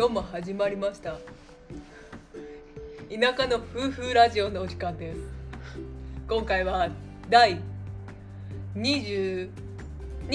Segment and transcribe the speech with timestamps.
[0.00, 1.18] 今日も始まりました。
[3.10, 5.20] 田舎の夫婦ラジオのお時間です。
[6.26, 6.88] 今回は
[7.28, 7.60] 第
[8.74, 9.50] 22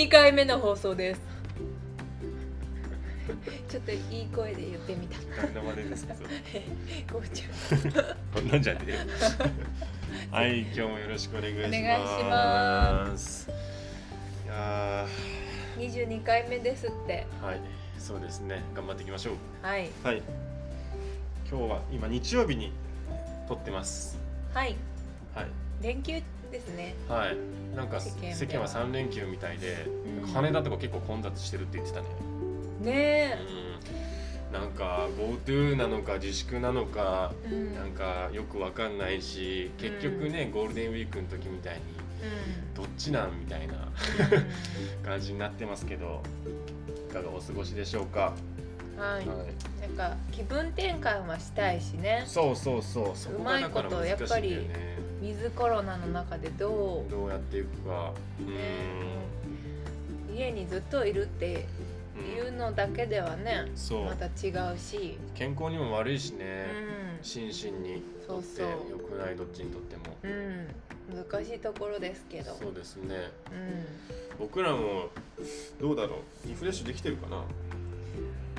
[0.08, 1.22] 回目の放送です。
[3.68, 5.18] ちょっといい声で言ってみた。
[5.42, 6.30] 何の真似ですかそれ。
[7.12, 8.98] ごちゃこんなんじゃねえよ。
[10.30, 11.68] はい今日もよろしくお願いします。
[11.68, 12.24] お願いし
[13.10, 13.50] ます。
[14.46, 15.08] いや
[15.80, 17.26] 22回目ですって。
[17.42, 18.62] ーはいそうですね。
[18.76, 19.34] 頑張っていきましょう。
[19.66, 19.90] はい。
[20.04, 20.22] はい。
[21.50, 22.72] 今日は今日曜日に
[23.48, 24.20] 撮ってます。
[24.54, 24.76] はい。
[25.34, 25.48] はい。
[25.82, 26.94] 連休ですね。
[27.10, 27.38] はい。
[27.76, 28.36] なんか世間では。
[28.36, 29.88] 世間は3連休みたいで、
[30.22, 30.28] うん。
[30.28, 32.08] 羽田とか結構混雑してるって言ってたね。
[32.82, 33.40] ね
[34.52, 34.62] うん。
[34.62, 37.74] なんか GoTo なのか自粛なのかえうん。
[37.74, 41.82] なんかよくわかんないし結局ね、ゴールデンウィークの時みたいに
[42.76, 43.78] どっちなんみたいなう
[45.04, 46.22] 感じになってますけど。
[46.46, 46.65] い
[47.16, 48.34] かがお過ごしでしょうか、
[48.98, 49.28] んはい。
[49.28, 49.38] はい、
[49.82, 52.24] なんか気分転換はしたいしね。
[52.26, 58.12] そうそうそうそこがだから難しいんだようまいことやっぱりねウィズコロナの中でどうどうやっていくか。
[58.40, 58.44] う
[60.34, 61.66] 家にずっといるって
[62.18, 63.72] んいうのだけではね
[64.06, 66.66] また違うし、健康にも悪いしうね、
[67.22, 67.24] ん。
[67.24, 69.10] 心身にとってそう良そう。
[69.12, 70.04] くないどっちにとっても。
[70.24, 70.68] うん、
[71.16, 72.54] 難しいところですけど。
[72.54, 73.32] そうですね。
[73.52, 73.86] うん、
[74.40, 75.10] 僕らも
[75.80, 76.48] どうだろう。
[76.48, 77.44] リフレッシュできてるかな。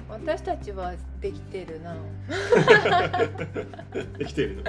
[0.09, 1.97] 私たちはできてるな。
[4.19, 4.63] できてるの？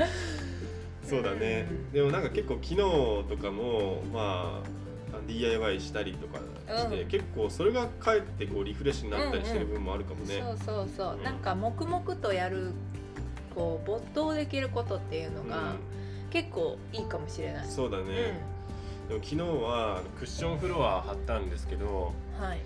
[1.08, 4.68] そうだね、うんでもなんか結構昨日とかもまあ
[5.26, 6.40] DIY したりとか
[6.76, 7.08] して、うん。
[7.08, 11.24] 結構それがかえってこうリフレッシュになったりしてる部分もあるかもね、そうそうそう、うん。
[11.24, 12.72] なんか黙々とやる
[13.56, 15.76] こう没頭できることっていうのが
[16.30, 18.42] 結構いいかもしれない、うんそうだね、
[19.08, 22.60] でも昨日はクッションフロア貼ったんですけどうん、はい、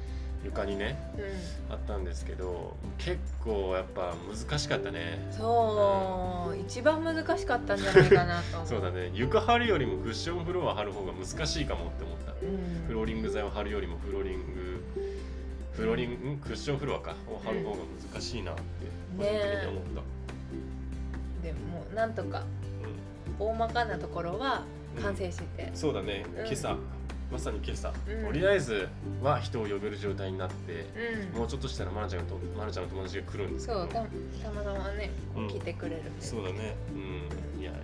[0.44, 5.28] 床にねう貼ったんですけど結構やっぱ難しかったね。
[5.30, 9.12] ん、そう、一番難しかったんじゃないかなと そうだね。
[9.14, 12.32] 床貼るよりもクッションフロア貼る方が難しいかもって思った。
[12.32, 14.84] うん、フローリング材を貼るよりもフローリング
[15.74, 16.38] フローリングん。
[16.38, 17.78] クッションフロアかを貼る方が
[18.12, 18.62] 難しいなって
[19.18, 19.84] 個人的に思っ
[21.44, 22.44] た、でもなんとか
[23.40, 24.64] う大まかなところは
[25.02, 25.64] 完成して。
[25.64, 26.26] ん、、そうだね。
[26.38, 26.46] うん。
[26.46, 26.76] 今朝、
[27.32, 28.26] まさに今朝、うん。
[28.26, 28.90] とりあえず
[29.22, 30.86] は人を呼べる状態になって、
[31.34, 31.40] うん。
[31.40, 33.80] もうちょっとしたらマナちゃんとマナちゃんの友達が来るんですけど。
[33.80, 35.48] そうたたまたまね、うん。
[35.48, 36.76] 来てくれるそうだね。
[36.94, 37.62] うん。
[37.62, 37.84] いやいやい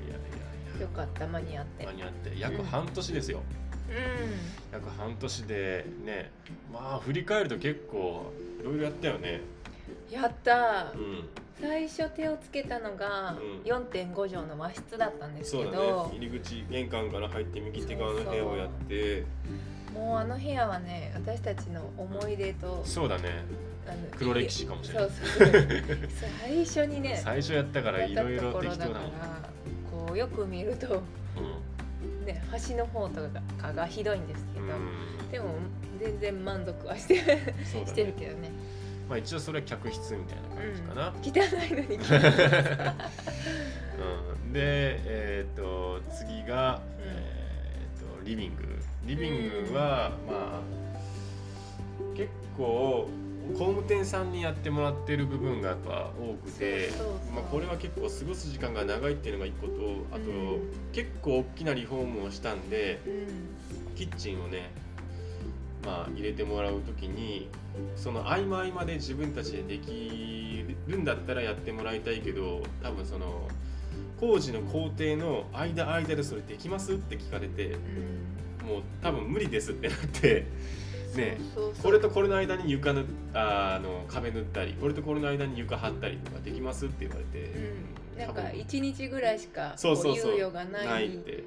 [0.75, 1.28] やよかった。
[1.28, 1.85] 間に合って。
[1.85, 2.40] 間に合って。
[2.40, 3.41] 約半年ですよ、う
[4.74, 6.31] 約半年でね
[6.72, 8.31] まあ振り返ると結構
[8.62, 9.38] いろいろやったよね。
[9.38, 9.41] ん
[10.12, 10.94] やった。
[10.94, 11.30] うん。
[11.59, 13.72] 最初手をつけたのがうん。
[13.72, 19.25] 4.5畳の和室だったんですけど、入り口玄関から入って右手側の部屋をやって。
[19.94, 23.44] もうあの部屋はね私たちの思い出とそうだね。
[23.88, 25.09] あの黒歴史かもしれない。
[25.09, 25.50] そうそう
[26.42, 28.96] 最初にね 最初やったからいろいろ適当だも
[30.08, 31.02] こうよく見ると
[32.25, 33.22] ね端の方と
[33.58, 34.72] かがひどいんですけど、うん。
[34.72, 35.56] うんでも
[36.00, 38.52] 全然満足はしてしてるねけどね、
[39.09, 41.29] まあ一応それは客室みたいな感じかな、汚
[41.66, 41.95] いのに
[44.44, 44.53] うん。
[44.53, 48.78] でえっ、と次が、えっ、とリビング。
[49.06, 50.62] リビングは、まあ
[52.16, 53.07] 結構
[53.53, 56.89] 工務店さんにやってもらってる部分がやっぱ多くて
[57.34, 59.74] まあ、これは結構過ごす時間が長いっていうのが一個と
[60.12, 60.59] あと、うん。
[60.91, 63.95] 結構大きなリフォームをしたんでうん。
[63.95, 64.69] キッチンをね
[65.88, 67.50] まあ入れてもらう時に
[67.96, 73.48] その合間合間で自分たちでできるんだったらやってもらいたいけど多分その
[74.20, 78.38] 工事の工程の間間でそれできますって聞かれてうん。
[78.68, 80.46] もう多分無理ですってなって
[81.16, 81.38] ね
[81.81, 87.52] これとこれの間に床ぬああの壁塗ったりこれとこれの間に床張ったりとかできますって言われて、
[88.16, 91.44] うん、なんか多分1日ぐらいしか猶予がないないって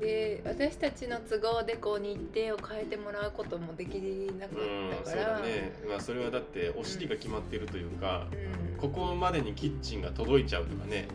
[0.00, 3.96] で私たちの都合でこう日程を変えてもらうこともでき
[4.38, 8.80] なかうんそうったから、だね、まあ、それはだってお尻が決まってるというか、うん。
[8.80, 11.08] ここまでにキッチンが届いちゃうとかね。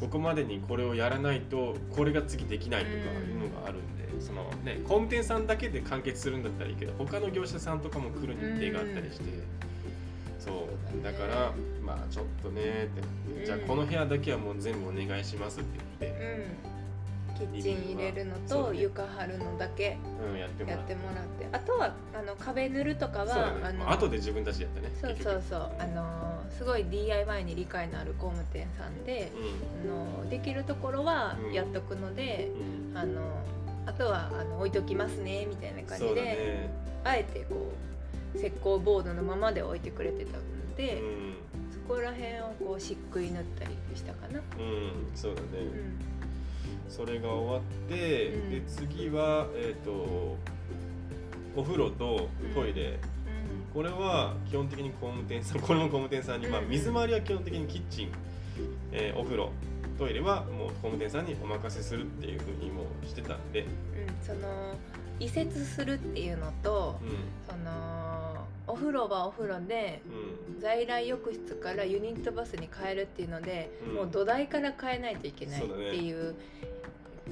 [0.00, 9.24] ここまでにこれをやらないとこれが次できないとかいうのがあるんで、そのね工務店さんだけで完結するんだったらいいけど他の業者さんとかも来る日程があったりして、
[10.40, 10.68] そ
[11.00, 11.52] うだから
[11.84, 12.88] まあちょっとね
[13.32, 13.46] って。
[13.46, 16.18] じゃあこの部屋だけはもう全部お願いしますって言って、
[16.66, 16.81] うん
[17.36, 19.98] キッチン入れるのと床張るのだけ
[20.30, 23.32] うん、やってもらってあとはあの壁塗るとかはね。
[23.64, 25.70] あのまあ後で自分たちでやったねそうそうそう。
[25.78, 29.32] あのすごい DIY に理解のある工務店さんで、
[29.84, 31.52] うあのできるところはうん。
[31.52, 32.50] やっとくので、
[32.94, 33.20] あの
[33.86, 36.70] あとはあの置いときますねみたいな感じで、ね。
[37.04, 37.72] あえてこ
[38.34, 41.34] う石膏ボードのままで置いてくれてたので、うん。
[41.72, 46.11] そこら辺をこうしっくい塗ったりしたかな、うんそうだね、うん
[46.88, 48.50] それが終わって、うん。
[48.50, 50.36] で次はえっ、と
[51.54, 52.98] お風呂とトイレ、
[53.74, 56.68] これは基本的に工務店さん これも工務店さんに、まあ、うん。
[56.68, 58.12] 水回りは基本的にキッチン、
[58.92, 59.50] えーお風呂。
[59.98, 63.68] トイレはもう工務店さんにお任せするっていうふうにもうしてたんで、うん。
[64.26, 64.74] その
[65.20, 73.94] 移設するっていうのとうそのお風呂はお風呂でんうん、在来浴室からユニットバスに変えるっていうので、うん。
[73.94, 76.34] もう土台から変えないといけないっていう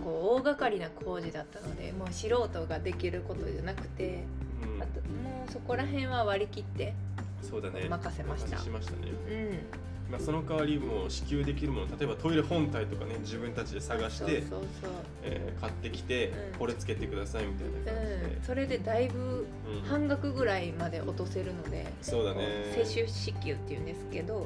[0.05, 4.25] こう大掛かりな工事だったのでもう素人ができることじゃなくて
[4.63, 4.83] うん。
[4.83, 6.95] あともうそこら辺は割り切って
[7.43, 7.89] そうだね。
[7.89, 8.59] 任せました。
[8.59, 8.99] しましたね、
[9.29, 10.13] うん。
[10.13, 14.91] まあ、その代わりもう支給できるもの例えばトイレ本体とかね自分たちで探してそうそう
[15.23, 16.59] えー買ってきて、うん。
[16.59, 19.89] これつけてくださいみたいな感じで、うん、それでだいぶうん。
[19.89, 22.73] 半額ぐらいまで落とせるので、そうだね。
[22.75, 24.45] 接種支給っていうんですけど、うん。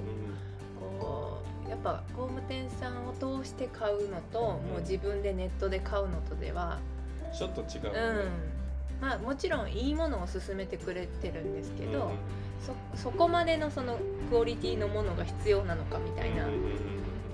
[1.01, 6.79] こうやっぱ工務店さんを通して買うのと、もう自分でネットで買うのとでは、
[7.37, 7.93] ちょっと違ううん。
[7.93, 8.31] ね、
[9.01, 12.15] まあもちろんいいものを勧めてくれてるんですけど、うん
[12.65, 13.99] そそこまでのその
[14.31, 16.49] クオリティのものが必要なのかみたいな、っ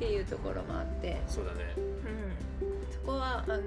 [0.01, 1.59] ていうところもあって、そうだね。
[1.77, 3.59] うん、そこはあの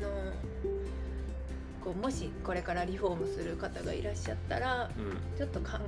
[1.84, 5.86] こうもしこれからリフォームする方がいらっしゃったらうちょっとかん考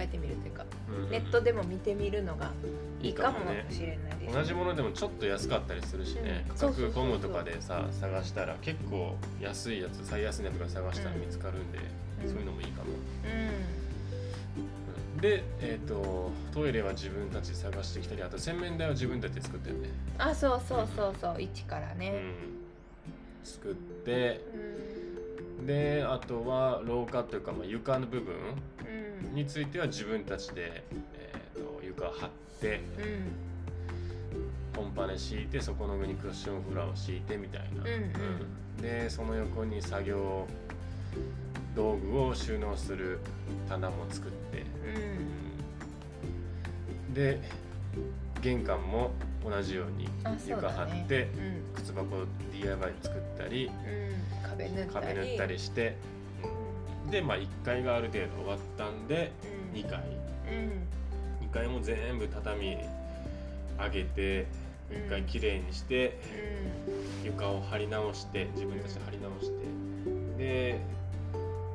[0.00, 1.10] えてみるというか、んうん。
[1.10, 2.50] ネットでも見てみるのが
[3.00, 3.66] いいかもね。
[3.70, 11.78] しれないです、同じものでもちょっと安かったりするしね、うん価格コムとかでさ探したら結構安いやつ最安値とか探したら見つかるんで、
[12.22, 12.28] うん。
[12.28, 12.88] そういうのもいいかも、
[13.24, 13.48] うん。
[13.48, 13.88] うん
[15.20, 24.44] で、えー、とトイレは自分たちで探してきたりあと洗面台は自分たちで作ったよね、あそうそうそうそう一からね、うん、作って
[25.58, 25.66] うん。
[25.66, 28.77] であとは廊下というか、まあ、床の部分うん
[29.32, 30.82] については自分たちで、
[31.14, 32.30] えー、と床を張っ
[32.60, 33.48] てうん。
[34.76, 37.90] 本パネ敷いてそこの上にクッションフラーを敷いてみたいな、うんう
[38.78, 38.82] ん。
[38.82, 40.46] でその横に作業
[41.74, 43.18] 道具を収納する
[43.68, 44.64] 棚も作って、
[47.08, 47.14] うん。
[47.14, 47.40] で
[48.40, 49.10] 玄関も
[49.44, 50.08] 同じように
[50.46, 51.74] 床張って、うん。
[51.74, 52.06] 靴箱
[52.52, 54.48] DIY 作ったりうん。
[54.48, 55.06] 壁塗ったり。
[55.06, 55.96] 壁塗ったりして、
[57.10, 59.32] でまあ1階がある程度終わったんで
[59.72, 59.80] うん。
[59.80, 61.46] 2階うん。
[61.46, 62.76] 2階も全部畳
[63.78, 64.46] 上げて
[64.90, 64.96] うん。
[65.06, 66.18] 1回きれいにして
[67.24, 67.26] うん。
[67.26, 69.50] 床を張り直して自分たちで張り直し
[70.36, 70.42] て。
[70.42, 70.80] で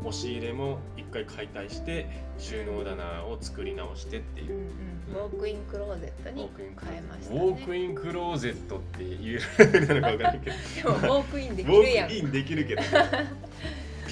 [0.06, 2.08] 押し入れも1回解体して
[2.38, 4.68] 収納棚を作り直してっていう。
[5.14, 9.64] ウォークインクローゼットにウォークインクロ変えましたウねォークインクローゼットって言え
[9.96, 10.56] るのか分からんけど。
[10.76, 12.10] でもウォークインでウきるやん。
[12.10, 12.82] ォークインできるけど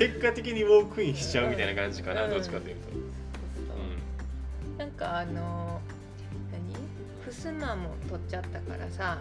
[0.01, 2.31] 結果的にウォークインしちゃうみたいな感じかな、うん。
[2.31, 2.97] どっちかというと、そ
[4.75, 5.79] うなんかあの
[6.51, 7.31] 何？
[7.31, 9.19] 襖も取っちゃったからさ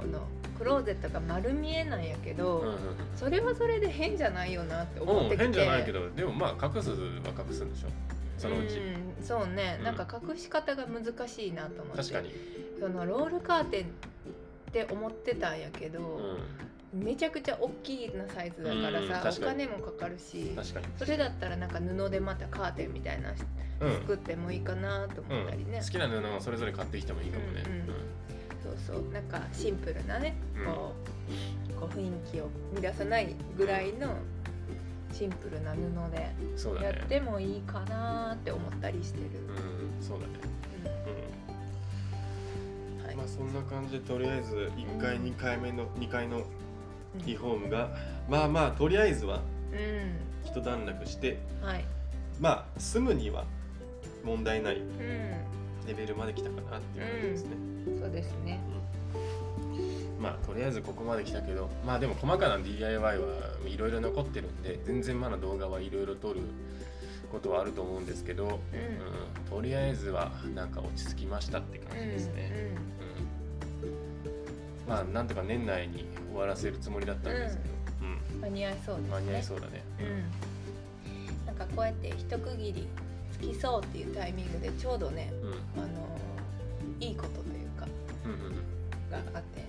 [0.00, 0.12] うん。
[0.12, 0.24] この
[0.56, 2.76] クローゼットが丸見えなんやけど、うんうん
[3.16, 5.44] それはそれで変じゃないよなってうん思ってきて。
[5.44, 7.88] 変じゃないけどでもまあ隠すは隠すんでしょ。
[8.38, 9.84] そのうち、うん、そうね、うん。
[9.84, 12.02] なんか隠し方が難しいなと思って。
[12.02, 12.32] 確かに、
[12.78, 13.86] そのロールカーテンっ
[14.72, 16.38] て思ってたんやけど、う
[16.92, 20.86] めちゃくちゃ大きなサイズだからうんさ、お金もかかるしん、確かに。
[20.98, 23.32] それだったらなんか布でまたカーテンみたいな
[23.80, 27.86] うん作ってもいいかなと思ったりね、うん、好きな布をそれぞれ買ってきてもいいかもね、うんうん
[28.62, 29.12] そうそう。
[29.12, 30.64] なんかシンプルなね、うん。
[30.66, 30.92] こ
[31.70, 32.50] うこう雰囲気を
[32.82, 34.14] 乱さないぐらいの
[35.12, 35.78] シンプルな布
[36.12, 40.32] でやってもいいかなって思ったりしてる、うんそうだね。
[43.10, 43.16] うん。
[43.16, 46.44] まあそんな感じでとりあえず1階、うん2回目の2階のうん
[47.26, 47.90] リフォームが
[48.28, 49.40] まあまあとりあえずはう
[50.44, 51.64] 一段落してん。
[51.64, 51.84] はい。
[52.40, 53.44] まあ住むには
[54.24, 55.50] 問題ないうん。
[55.86, 57.50] レベルまで来たかなっていう感じですね、
[57.98, 58.60] そうですね。
[60.20, 63.16] まあとりあえずここまで来たけどまあでも細かな DIY は
[63.66, 66.42] いろいろ残ってるんで全然まだ動画はいろいろ撮る
[67.32, 68.50] ことはあると思うんですけど、うん。
[68.52, 68.60] うん。
[69.50, 72.74] とりあえずはなんか落ち着きましたって感じですね、
[73.04, 73.09] うん
[74.90, 77.68] まあなんとか年内に終わらせるつもりだったんですけど、
[78.02, 78.08] うん。
[78.34, 78.40] うん。
[78.40, 79.10] 間に合いそうですね。
[79.14, 80.02] 間に合いそうだね、う
[81.44, 81.46] ん。
[81.46, 82.88] なんかこうやって一区切り
[83.32, 85.48] つきそうっていうタイミングでちょうどねうん。
[85.48, 85.56] うんあ
[85.86, 86.20] の
[86.98, 87.86] いいことというか
[88.24, 88.52] うんうんうん。
[89.10, 89.66] があってね。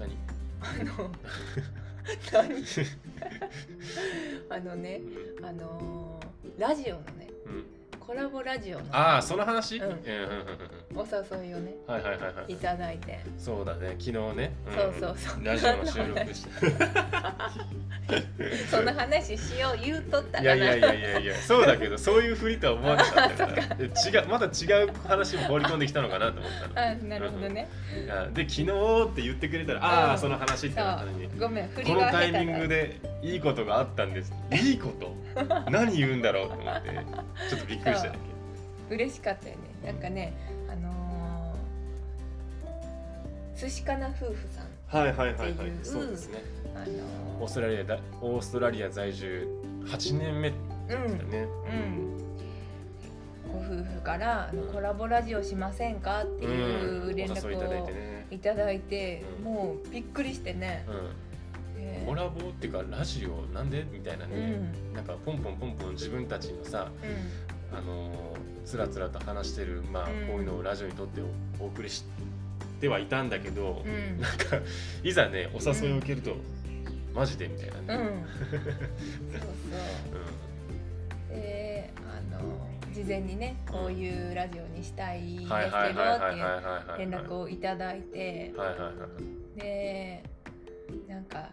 [0.00, 0.16] 何？
[0.60, 1.10] あの
[2.32, 2.64] 何？
[4.50, 5.00] あのね
[5.38, 6.20] うんあの
[6.58, 7.19] ラジオのね
[8.10, 9.84] コラボラジオのああその話、うん。
[9.84, 10.00] うんうんうん
[10.92, 12.52] お誘いをねうんはいはいはいはい。
[12.52, 13.20] いただいて。
[13.38, 14.34] そうだね昨日ね、ん。
[14.74, 15.44] そうそうそう。
[15.44, 16.50] ラジオの収録して。
[18.68, 20.54] その話しよう言うとったかな。
[20.56, 23.74] いやいやいやいやいやそうだけどそういうふりとは思わなかったから。
[23.76, 23.92] で違う
[24.28, 24.48] まだ違
[24.82, 26.88] う話も放り込んできたのかなと思ったの。
[26.88, 27.68] あなるほどね。
[28.04, 28.64] いやで昨日
[29.12, 31.28] って言ってくれたらああ、うんその話ってなったのに。
[31.38, 34.32] ごめんこのタイミングでいいことがあったんです。
[34.50, 35.14] いいこと？
[35.70, 36.88] 何言うんだろうと思って
[37.48, 38.14] ちょっとびっくりしただ
[38.90, 39.60] 嬉しかったよね。
[39.84, 40.32] なんかね
[40.68, 44.66] あのー、寿司かな夫婦さん。
[44.90, 45.50] けはいはいはいはい。
[45.50, 45.84] っていう。
[45.84, 46.42] そうですね。
[46.74, 49.46] あのオーストラリアだオーストラリア在住
[49.86, 50.52] 8年目。
[50.88, 52.18] ー、だね、うん。
[53.52, 59.44] ご夫婦からコラボラジオしませんかっていう連お誘いいただい絡をてね、いただいて、うん。
[59.44, 60.94] もうびっくりしてね、うん、
[61.78, 63.86] えーコラボっていうかラジオなんで？
[63.90, 64.92] みたいなうね、ん。
[64.94, 67.06] なんかポンポンポンポン自分たちのさう
[67.72, 70.26] あのーつらつらと話してるまあ、うん。
[70.28, 71.20] こういうのをラジオにとって
[71.60, 72.04] おお送りし
[72.80, 74.20] てはいたんだけど、んうん。
[74.20, 74.58] なんか
[75.02, 76.36] いざねお誘いを受けると、
[77.14, 78.06] マジでみたいなうん。
[78.06, 78.24] ね、
[79.32, 81.34] そうそう。
[81.34, 86.42] であの事前にねこういうラジオにしたいですけどってはいはいはいはいはいいう
[86.90, 88.52] はい連絡をいただいて
[89.56, 90.22] で
[91.08, 91.50] なんか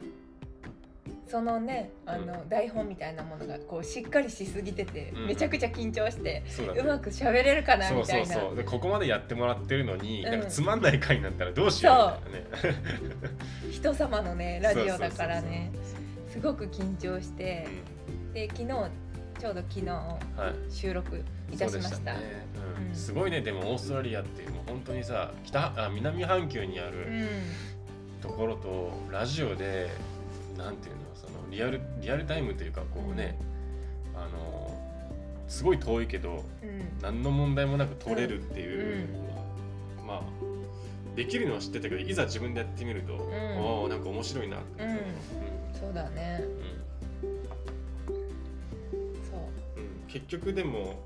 [1.27, 5.27] そのねあの、台本みたいなものがこうしっかりしすぎてて、うん。
[5.27, 6.79] めちゃくちゃ緊張して、そうだね。
[6.79, 8.43] うまく喋れるかなそうそうみたいな。
[8.47, 10.31] そうでここまでやってもらってるのに、うん。
[10.31, 12.87] なんかつまんない回になったらどうしようみたいなね。
[13.71, 18.67] 人様のね ラジオだからねそうそうすごく緊張してそうで昨日
[19.39, 19.91] ちょうど昨日
[20.69, 21.95] 収録いたしました。
[21.95, 22.47] そうでね。
[22.79, 22.87] うん。
[22.89, 22.95] うん。
[22.95, 23.41] すごいね。
[23.41, 27.27] でもオーストラリアってもう本当にさ北あ南半球にあうるん。
[28.21, 29.89] ところとラジオで
[30.57, 31.01] なんていうの？
[31.49, 33.37] リアルリアルタイムというかこうね、
[34.15, 34.77] あの
[35.47, 36.87] すごい遠いけどうん。
[37.01, 39.43] 何の問題もなく撮れるっていうのは、
[40.05, 40.21] まあ
[41.15, 43.17] できるのは知ってたけどいざ自分でやってみると、ん。
[43.17, 44.83] おーなんか面白いなって。
[44.83, 44.97] 思っ
[45.73, 46.41] たそうだね。
[46.41, 47.29] うん。
[47.29, 47.43] うん
[49.23, 49.79] そう。
[49.79, 50.07] うん。
[50.07, 50.99] 結局でも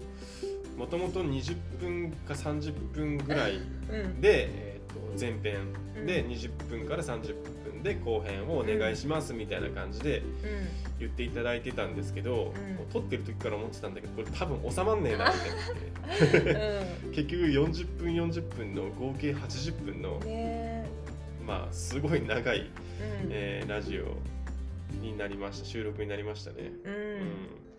[0.78, 4.22] もともと20分か30分ぐらいうん。
[4.22, 4.71] で、えー、と
[5.20, 5.74] 前編
[6.06, 6.32] でうん。
[6.32, 10.22] 20分から30分で後編をお願いしますみたいな感じで
[11.00, 12.92] 言っていただいてたんですけど、ん。
[12.92, 16.52] 撮ってる時から思ってたんだけどこれ多分収まんねえなって思って
[17.06, 20.86] うん結局40分40分の合計80分のうんね
[21.46, 22.68] まあすごい長い、うん。
[23.32, 24.18] えーラジオ
[25.02, 26.72] になりました収録になりましたね。
[26.84, 27.71] ううんん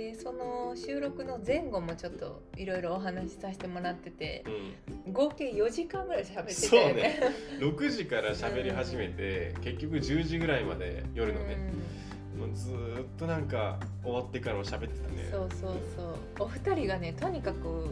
[0.00, 4.42] でその収録の前後もちょっといろいろお話しさせてもらってて
[5.06, 5.12] うん。
[5.12, 7.20] 合計4時間ぐらい喋ってたよね。
[7.60, 11.56] 6時から喋り始めて、結局10時ぐらいまで夜のね、
[12.38, 15.24] もうずーっとなんか終わってからも喋ってたね。
[15.24, 16.46] うんそうそうそう。
[16.46, 17.88] お二人がねとにかく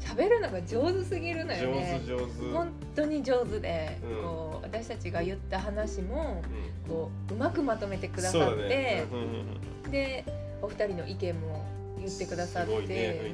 [0.00, 2.02] 喋るのが上手すぎるのよね。
[2.04, 4.22] 上手上手、本当に上手で、うん。
[4.22, 6.42] こう私たちが言った話も
[6.84, 6.90] うん。
[6.90, 9.04] こううまくまとめてくださって、ね。
[9.10, 9.24] うんうん
[9.84, 9.90] うん。
[9.90, 10.24] で
[10.62, 11.64] お二人の意見も
[11.98, 13.32] 言ってくださって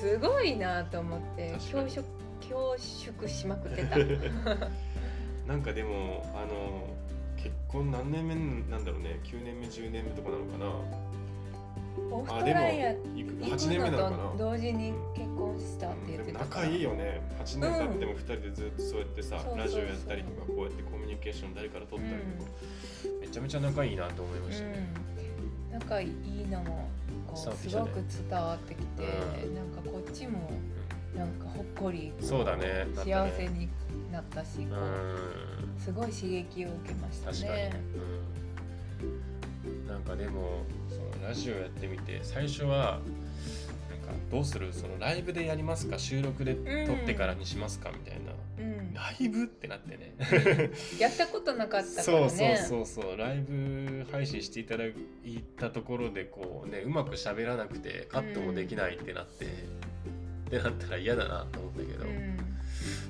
[0.00, 2.04] すごいなと思って恐縮
[2.40, 3.96] 恐縮しまくってた。
[5.46, 6.88] なんかでもあの
[7.36, 8.34] 結婚何年目
[8.70, 9.20] なんだろうね。
[9.24, 10.66] 9年目10年目とかなのかな。
[12.10, 14.34] オースあでもトラリアいく行8年目なのかな。
[14.38, 16.66] 同時に結婚したって言ってたから。
[16.66, 17.20] でも仲いいよね。
[17.44, 19.58] 8年経っても2人でずっとそうやってさ、そうそうそう。
[19.58, 22.50] ラジオやったりとかこうやってコミュニケーション誰から取ったりとか、
[23.20, 24.64] めちゃめちゃ仲いいなと思いました。
[24.64, 25.13] ね、うん、
[25.74, 26.08] 仲いい
[26.46, 26.88] のも
[27.26, 29.02] こうすごく伝わってきて、
[29.44, 29.54] うん。
[29.54, 30.50] なんかこっちも
[31.16, 32.86] なんかほっこりこそうだね。
[32.94, 33.68] 幸せに
[34.12, 34.66] なったし、
[35.78, 37.72] すごい刺激を受けましたね。
[39.64, 43.00] うん、なんかでもそのラジオやってみて最初は
[43.90, 44.72] なんかどうする？
[44.72, 45.98] そのライブでやりますか？
[45.98, 46.54] 収録で
[46.86, 47.90] 撮ってからにしますか？
[47.90, 48.32] みたいな、
[48.64, 50.14] うん、ライブってなってね。
[51.00, 52.56] やったことなかったかそうらね。
[52.56, 54.94] そうそうそうライブ配信していただい
[55.56, 59.48] たところでこうねうまく喋らなくてカットもできないってなって、っ
[60.48, 62.38] てなったら嫌だなと思ったけど、うん。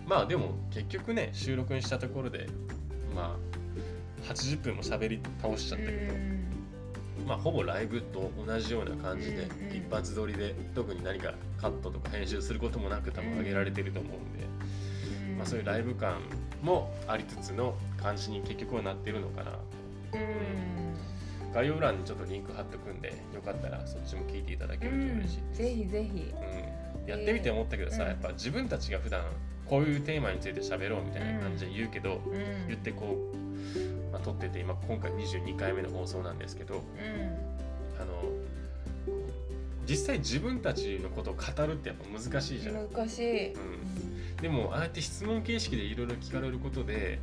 [0.06, 2.46] まあでも結局ね収録にしたところで
[3.14, 3.38] ま
[4.26, 6.14] あ80分も喋り倒しちゃったけど、
[7.26, 9.76] まあほぼライブと同じような感じで、うんうん。
[9.76, 14.53] 一発撮りで特に何かカットとか編集することもなく多分上げられてると思うんで、うん
[15.36, 16.20] まあ、そういうライブ感
[16.62, 19.52] もありつつの感じに結局はなってるのかな。
[20.14, 21.52] うん。
[21.52, 26.32] 概要欄にちょっとリンク貼っとくんでよかったらそっちも聞いていただけると嬉しいです、ぜひぜひ。
[27.02, 29.22] うん、やってみて思ったけどさ、うんやっぱ自分たちが普段
[29.66, 32.68] こういうテーマについて喋ろうみたいな感じで言うけど、うん。
[32.68, 36.82] 言ってこう、まあ、撮ってて今今回22回目の放送なんですけどうん。
[38.00, 38.32] あの
[39.88, 43.54] 実際自分たちのことを語るってやっぱ難しいじゃん、うん、難しい、
[44.44, 47.18] でもああやって質問形式でいろいろ聞かれることで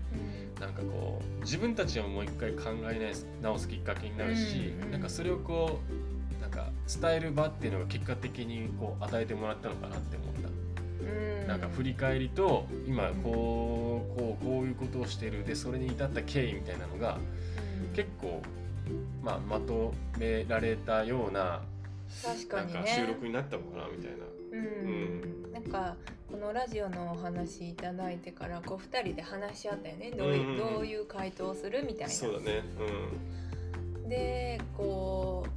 [0.60, 3.14] なんかこう自分たちをもう一回考え
[3.44, 5.82] 直すきっかけになるし、うんうんなんかそれをこ
[6.40, 10.50] うなんか伝える場っていうのが結果的にこう与えてもらったのかなって思った。
[11.06, 11.48] うん。
[11.48, 15.46] なんか振り返りと今こうこうこういうことをしてる。
[15.46, 17.20] でそれに至った経緯みたいなのが
[17.88, 17.96] うん。
[17.96, 18.42] 結構、
[19.22, 21.62] まあ、まとめられたような
[22.24, 22.74] 確かにね。
[22.74, 24.32] なんか収録になったのかなみたいな。
[24.54, 25.96] うん、なんか
[26.32, 32.14] このラジオのお話いただいてからこう2人で話し合ったよねどういう,、うんうんうんどういう回答をするみたいな。
[32.14, 32.62] そうだね。
[34.08, 35.50] でこう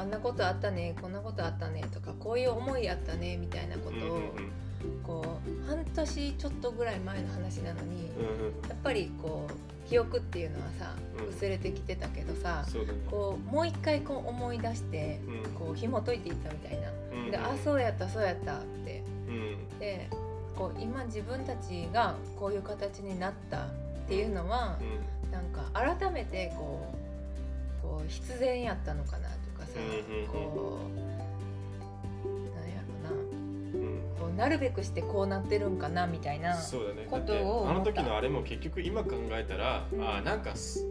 [0.00, 3.94] あんなことあったねこんなことあったねとかこういう思いあったねみたいなこうん。
[3.96, 4.50] うんとを、うん
[5.02, 12.80] こう半年ちょっとぐらい前の話なのに、うんうんやっぱりこう記憶っていうのはさうん薄れてきてたけどさ、ね。
[13.10, 16.90] こうもう一回こう思い出してうんこう紐解いていったみたいな。
[17.12, 19.78] うんであそうやったそうやったってうん。
[19.78, 20.08] で
[20.56, 23.68] こう今自分たちがこういう形になったっ
[24.08, 24.78] ていうのは
[25.28, 26.94] うなんか改めてこ
[27.82, 30.78] うこう必然やったのかなとかさうんこ
[32.24, 33.10] うなんやろな。
[33.10, 33.14] ん
[33.74, 34.00] うん。
[34.18, 36.56] こうなるべくしてこうなってるんかなみたいな。
[37.10, 37.70] ことを思った。
[37.70, 40.86] あの時のあれも結局今考えたら、うんあなんかす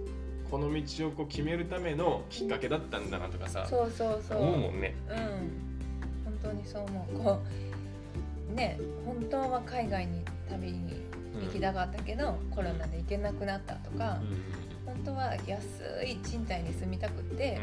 [0.51, 4.37] この道をこう決めるためのきっかけだったんだなとかさ、そうそうそう。
[4.39, 4.93] 思うもんね。
[5.09, 5.17] うん。
[6.25, 7.23] 本当にそう思う。
[7.23, 7.72] こう
[8.53, 11.03] ね本当は海外に旅に
[11.41, 14.43] 行きたかったけど、コロナで行けなくなったとか、うん。
[14.85, 15.63] 本当は安
[16.05, 17.59] い賃貸に住みたくって、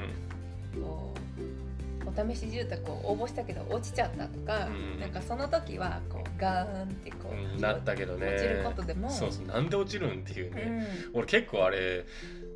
[0.82, 5.00] こうお試し住宅を応募したけど落ちちゃったとか、うん。
[5.00, 7.60] なんかその時はこうガーンってこう、うん。
[7.60, 8.26] なったけどね。
[8.26, 10.62] 落ちることでもそうそうなんで落ちるんっていううね。
[10.62, 10.84] ん。
[11.14, 12.04] 俺結構あれ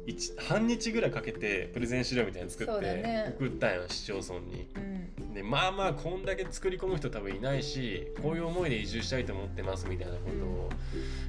[0.06, 4.66] 一半日ぐらいかけてプレゼン資料みたいなの作って送ったんよ市町村に。
[4.76, 4.93] うん
[5.34, 10.70] でまあまあこんだけ作り込む人多分いないしこういう思いで移住したいと思ってますみたいなことを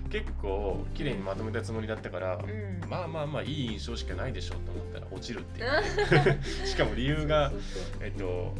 [0.10, 2.90] 結構綺麗にまとめたつもりだったから、うん。
[2.90, 6.26] まあまあまあいい印象しかないでしょうと思ったら落ちるっていう。
[6.26, 7.52] ね、 しかも理由が
[8.00, 8.56] えっと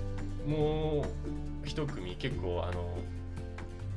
[0.48, 1.06] も
[1.64, 2.98] う一組結構あの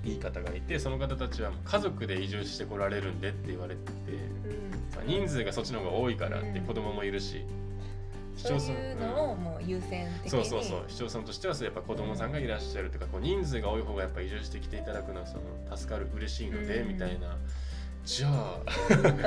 [0.04, 3.92] いい方がいてその方たちは家族で移住してこられるんでって言われてて、
[4.94, 6.66] まあ人数がそっちの方が多いからってうん。
[6.66, 7.44] 子供もいるし、
[8.38, 10.30] 市町村いうのをもう優先的に。
[10.30, 10.84] そうそうそう。
[10.86, 15.38] 市町村としてはそうやっぱ子供さんがいらっしゃるとかこう人数が多い方がやっぱ移住してきていただくのはそ
[15.70, 16.88] の助かる嬉しいので、うん。
[16.88, 17.36] みたいな
[18.08, 18.62] じゃあ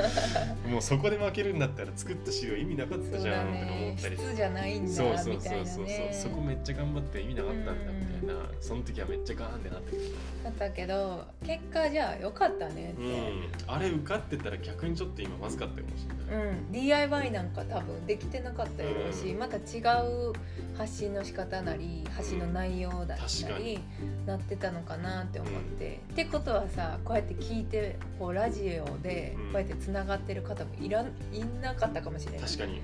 [0.68, 4.16] もうそこで負けるんだったら作った資料意味なかったそうじゃんとかだね思ったり。
[4.16, 5.34] 質じゃないんだそうそう。
[5.34, 10.02] みたいなそうそうそうねそこめっちゃ頑張って意味なかったんだみたいなその時はめっちゃガーンってなってくる
[10.42, 13.50] だったけど結果じゃあ良かったねって、うん。
[13.68, 19.38] あれ受かってたら逆にちょっと今まずかったかもしれない、うん、DIY なんか多分できてなかったやろうし、うん。
[19.38, 20.32] また違う
[20.76, 23.78] 発信の仕方なり発信の内容だったり
[24.26, 28.71] なってたのかなって思って、ってことはさこうやって聞いてこうラジオ
[29.02, 32.40] でうんこうやってつながってる方もいらんいなかったかもしれない。
[32.40, 32.74] 確かに、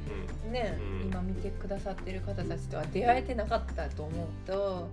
[0.51, 1.09] ね、うん。
[1.09, 4.89] 今見てくださってる方たちとは出会えてなかったと思うと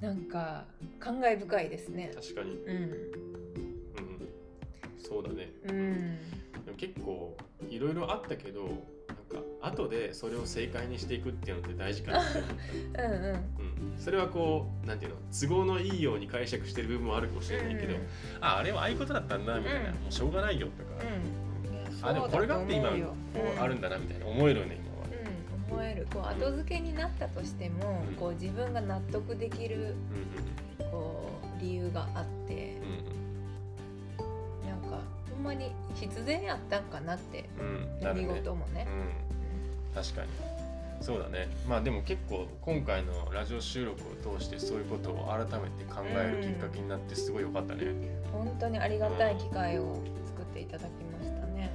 [0.00, 0.64] なんか
[0.98, 2.10] 感慨深いですね。
[2.14, 2.20] うん、。
[2.20, 2.92] 確かに、うん、うん、
[4.98, 5.50] そうだね。
[5.64, 6.18] うん、
[6.64, 7.36] でも結構
[7.68, 8.93] いろいろあったけど
[9.66, 12.20] 後でそれを正解にしていくっていうのって大事かな。
[12.20, 12.50] って思っ
[12.92, 13.20] た、うん、うん。
[13.22, 13.38] うん、
[13.98, 15.16] それはこうなんていうの？
[15.30, 18.00] 都合のいいように解釈してる部分もあるかもしれないけど、うん。
[18.40, 19.84] ああれはああいうことだったんだみたいな、うん。
[19.86, 20.90] もうしょうがないよとか、
[22.02, 22.96] うん、あでもこれがあって今こ
[23.34, 24.26] そうあるんだなみたいな。
[24.26, 25.06] 思えるね今は。
[25.68, 26.06] うん、思える。
[26.12, 28.14] こう後付けになったとしても、うん。
[28.16, 29.94] こう自分が納得できる
[30.78, 32.76] うんこう理由があって
[34.18, 34.68] うんうん。
[34.68, 34.98] なんか
[35.34, 37.88] ほんまに必然やったんかなってうん。
[38.02, 38.34] 何ね。
[38.34, 38.86] 事もね。
[39.30, 39.33] うん、
[39.94, 40.28] 確かに。
[41.00, 41.48] そうだね。
[41.68, 47.84] まあでも結構今回のラジオ収録を通してそういうことを改めて考えるきっかけになってすごい良かったね。
[48.32, 51.74] 本当にありがたい機会を作っていただきましたね。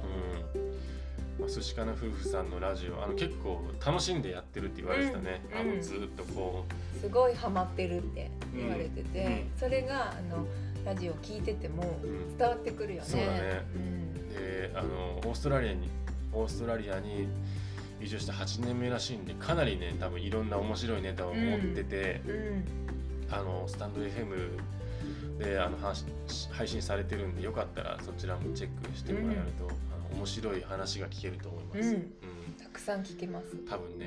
[0.56, 1.40] うん。
[1.40, 3.02] まあ、寿司かな夫婦さんのラジオ。
[3.02, 6.64] あの結構楽しんでやってるって言われてたね、うんあのずーっとこ
[7.00, 9.32] すごいハマってるって言われてて、うん。
[9.32, 9.50] うん。
[9.56, 10.44] それがあの
[10.84, 12.00] ラジオ聞いてても
[12.36, 13.08] 伝わってくるよね。
[13.08, 13.64] そうだね。
[13.76, 14.28] うん。
[14.34, 15.88] であのオーストラリアに
[16.32, 17.28] オーストラリアに
[18.00, 22.64] 移住して8年目らしいんでかなりね多分いろんな面白いネタを持ってて、うん
[23.32, 24.58] あのスタンド FM
[25.38, 26.04] であの話
[26.50, 31.94] 配信されてるんでよかったらそちらもチェックしてもらえると、あの面白い話が聞けると思います。
[31.94, 32.12] うん。
[32.62, 33.56] たくさん聞けます。
[33.68, 34.06] 多分ね、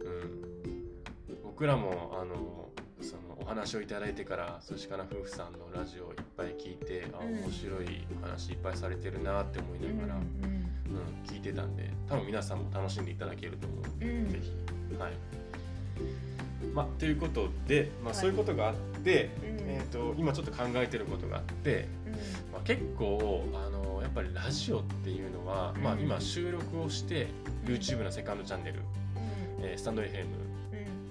[0.00, 0.08] うん。
[0.08, 1.42] うん。
[1.44, 2.68] 僕らもあの
[3.00, 7.38] そのお話をいただいてから寿司かな夫婦さんのラジオをいっぱい聞いて、あうん。
[7.44, 10.20] 面白い話いっぱいされてるなって思いながら、
[10.94, 14.28] うんうん聞いてたんで多分皆さんも楽しんでいただけると思うので、うん。
[14.30, 14.96] ぜひ。
[14.98, 15.12] はい。
[16.72, 18.20] まあということで、まあ、はい。
[18.20, 19.54] そういうことがあって、うん。
[19.66, 21.88] えー、と今ちょっと考えてることがあって、
[22.52, 27.28] まあ、結構あのやっぱりラジオっていうのは、まあ、うん今収録をして
[27.64, 28.80] YouTube のセカンドチャンネル、
[29.60, 30.26] えースタンド FM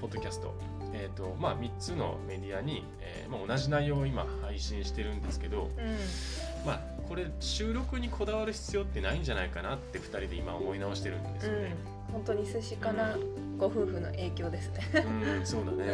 [0.03, 0.53] ポッドキャスト、
[0.93, 6.67] えーとまあ、3つのメディアに、えーまあ、同じ内容を今配信してるんですけど、うん。
[6.67, 6.81] まあ、
[7.13, 11.75] これ収録にこだわる必要ってないんじゃないかなって2人で今思い直してるんですよね。
[12.07, 13.15] うん、本当に寿司かな
[13.55, 15.05] ご夫婦の影響ですね。
[15.37, 15.87] うん、そうだうね、ん。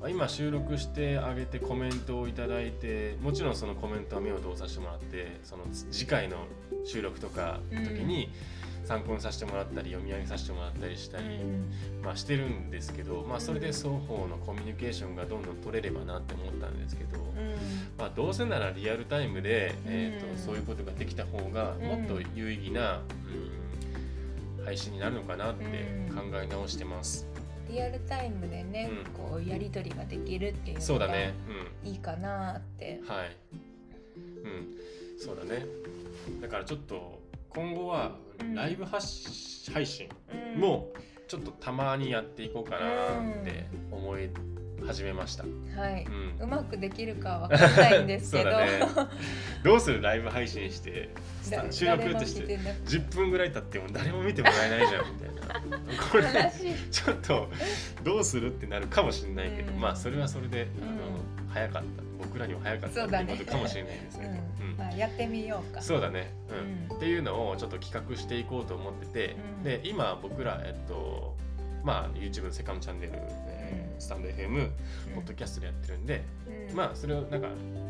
[0.00, 6.38] まあ今収録してあげてコメントをいただいてもちろんそのコメントは目を通させてもらってその次回の
[6.86, 8.30] 収録とかの時に
[8.88, 11.24] 参考にさせてもらったり読み上げさせてもらったりしたり、
[12.02, 17.18] まあ、してるんですけど、まあ、それで双方のコミュニケーションがどんどん取れればなって思ったんですけど、
[17.98, 21.82] まあ、どうせならリアルタイムで、えーとうんそういうことができた方がうん。
[21.82, 23.68] もっと有意義な、うん
[24.64, 25.64] 配信になるのかなって
[26.14, 27.26] 考え直してます。
[27.70, 29.12] リアルタイムでね、うん。
[29.12, 31.32] こうやり取りができるっていうのがそうだね、
[31.84, 31.90] うん。
[31.90, 33.00] いいかなって。
[33.06, 33.36] はい。
[34.44, 35.64] うん、そうだね。
[36.42, 37.17] だからちょっと
[37.50, 38.54] 今後はうん。
[38.54, 40.08] ライブ発し配信
[40.54, 40.60] うん。
[40.60, 40.88] も
[41.26, 44.30] ちょっとたまにやっていこうかなって思い
[44.86, 45.44] 始めました。
[45.76, 46.44] はい、うん。
[46.44, 49.10] うまくできるかわからないんですけど、 そうだね。
[49.62, 50.02] どうする？
[50.02, 51.10] ライブ配信して
[51.70, 55.78] 収録として聞いてなくて10分ぐらい経っても誰も見てもらえないじゃんみたいな。
[56.10, 56.24] これ。
[56.90, 57.50] ちょっと
[58.04, 59.80] どうするってなるかもしれないけど、うん。
[59.80, 62.02] まあそれはそれで、あの早かった。
[62.18, 64.30] 僕らには早かったっていうことかもしれないですけど。
[64.30, 64.36] うん。
[64.36, 64.38] う
[64.74, 64.76] ん。
[64.76, 65.80] まあやってみようか。
[65.80, 66.92] そうだね、うん。
[66.92, 66.96] うん。
[66.96, 69.62] っていうのをちょっと企画していこうと思ってて、うん。
[69.62, 71.36] で今僕ら、えっと
[71.84, 73.12] まあ、YouTube のセカンドチャンネル、
[73.98, 74.70] スタンド FM、
[75.14, 76.24] ポッドキャストでやってるんで、
[76.70, 76.76] うん。
[76.76, 77.88] まあそれをなんか、えー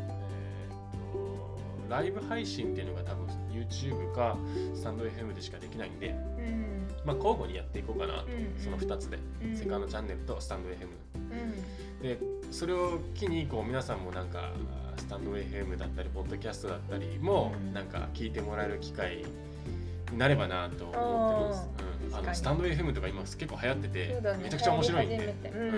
[1.89, 4.37] ライブ配信っていうのが多分 YouTube か
[4.75, 6.87] スタンド FM でしかできないんで、うん。
[7.03, 9.57] まあ、交互にやっていこうかなと、うんその2つで、うん。
[9.57, 12.01] セカンドチャンネルとスタンド FM うん。
[12.03, 12.19] で
[12.51, 14.51] それを機にこう皆さんもなんか
[14.97, 17.73] スタンド FM だったりポッドキャストだったりもうん。
[17.73, 19.25] なんか聞いてもらえる機会に
[20.17, 21.69] なればなと思ってます。
[22.09, 24.37] うん、あのスタンド FM とか今結構流行ってて、ね。
[24.43, 25.73] めちゃくちゃ面白いんで、うんうん。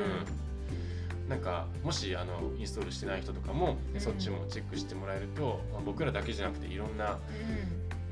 [1.29, 4.01] なんかもしあのインストールしてない人とかも、うん。
[4.01, 7.19] そっちもチェックしてもらえると、まあ、僕らだけじゃなくていろんな、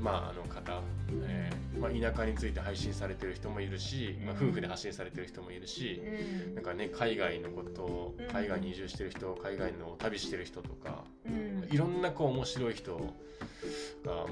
[0.00, 0.80] まあ、あの方、
[1.28, 6.02] えーまあ、田舎について配信されてる人もいるし、まあ、うん夫婦で発信されてる人もいるし、
[6.46, 6.54] うん。
[6.54, 8.26] なんかね海外のことをうん。
[8.28, 13.02] 海外に移住してる人海外の旅してる人とか、うんいろんなこう面白い人が、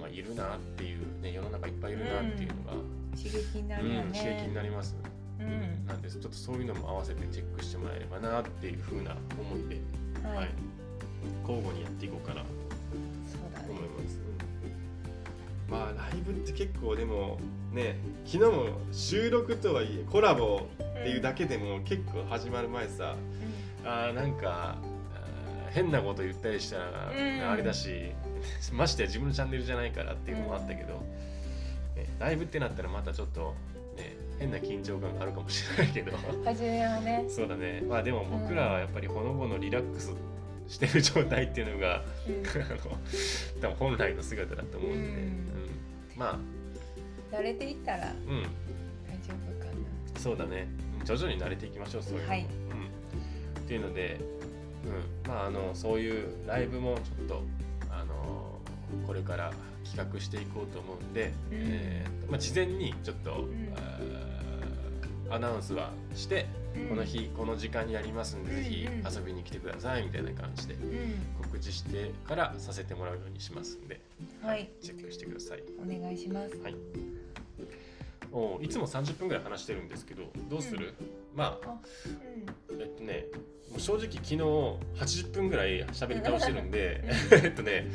[0.00, 2.72] まあ、いるなっていうね世の中いっぱいいるなっていうのが、
[3.16, 4.18] 刺激になうんるよね。
[4.18, 4.96] 刺激になります、
[5.38, 5.86] うん。
[5.86, 9.80] なんでちょっとそういうのも合わせてチェックしてもらえればなっていうふうな思いで、
[10.26, 10.46] ははい。
[10.46, 10.48] い、
[11.42, 12.42] 交互にやっていこうかな。
[12.42, 12.48] と
[13.72, 13.84] 思い。
[13.84, 14.18] ます、
[15.68, 17.38] まあライブって結構でも
[17.72, 23.14] ね昨日も収録とはいえコラボっていうだけでも結構始まる前さ、
[23.84, 24.78] あーなんか
[25.72, 28.12] 変なこと言ったりしたら、うんあれだし
[28.72, 30.94] ましてや自分のチャンネルじゃないからっていうのもあったけど、
[31.96, 33.54] ねライブってなったらまたちょっと、
[33.96, 36.12] ね、変な緊張感があるかもしれないけど。
[36.12, 37.24] うん初めはね。
[37.30, 37.82] そうだね。
[37.82, 40.12] まあでも僕らはやっぱりほのぼのリラックス
[40.68, 42.46] してる状態っていうのがうん。
[42.62, 42.98] あの
[43.60, 45.04] 多分本来の姿だと思うんで、うん。
[45.04, 45.48] うん。
[46.16, 46.40] ま
[47.32, 47.36] あ。
[47.36, 48.42] 慣れていったらうん。
[48.42, 48.46] 大
[49.26, 50.20] 丈夫かな。
[50.20, 50.66] そうだね。
[51.04, 52.42] 徐々に慣れていきましょうそういうのも、はい。
[52.42, 54.20] うん、っていうので、
[54.84, 57.42] うん、まああのそういうライブもちょっと
[57.90, 58.58] あの
[59.06, 59.52] これから
[59.84, 61.56] 企画していこうと思うんで、うん。
[61.56, 63.34] えーとまあ、事前にちょっと、ん。
[63.74, 66.88] あーアナウンスはして、うん。
[66.88, 69.12] この日この時間にやりますんで、ぜひうんうん。
[69.12, 71.42] 遊びに来てくださいみたいな感じでうん。
[71.42, 74.00] 告知してからさせてもらうようにしますんで、
[74.42, 74.70] はい。
[74.82, 75.62] チェックしてください。
[75.78, 76.56] お願いします。
[76.58, 76.76] はい。
[78.32, 80.94] おいつも30分ぐらい話してるんですけどどうする、
[81.34, 81.78] まああ、
[82.78, 83.26] えっとね
[83.70, 87.90] もう正直昨日80分ぐらい喋り倒してるんでえっとね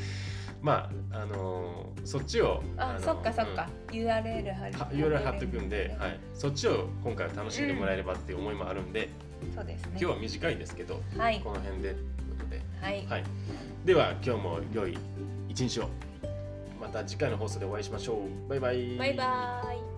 [0.62, 2.82] まああのーそっちをうん。
[2.82, 3.70] あ、のそっかそっか。
[3.92, 4.74] URL 貼る。
[4.78, 9.10] は URL 貼っとくんで、はい、そっちを今回は楽しんでもらえればっていう思いもあるんで、
[9.56, 9.92] そうですね。
[9.92, 12.06] 今日は短いですけどはいこの辺でという
[12.38, 13.06] ことで、はい。
[13.08, 13.24] はい、
[13.86, 14.98] では今日も良い
[15.50, 15.90] 一日を
[16.80, 19.93] また次回の放送でお会いしましょうバイバイバイバイ。